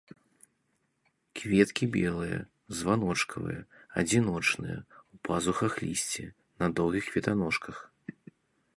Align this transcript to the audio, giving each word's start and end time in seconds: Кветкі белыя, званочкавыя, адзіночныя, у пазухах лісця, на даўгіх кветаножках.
Кветкі 1.39 1.85
белыя, 1.95 2.39
званочкавыя, 2.79 3.61
адзіночныя, 4.03 4.77
у 5.13 5.23
пазухах 5.29 5.73
лісця, 5.87 6.27
на 6.65 6.75
даўгіх 6.81 7.05
кветаножках. 7.15 7.75